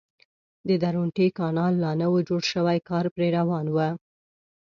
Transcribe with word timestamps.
د 0.67 0.69
درونټې 0.83 1.27
کانال 1.39 1.73
لا 1.83 1.91
نه 1.99 2.07
و 2.09 2.15
جوړ 2.29 2.41
شوی 2.53 2.77
کار 2.89 3.05
پرې 3.15 3.27
روان 3.37 3.65
و. 3.71 3.77